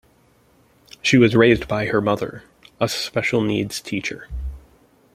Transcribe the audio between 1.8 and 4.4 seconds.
her mother, a special-needs teacher.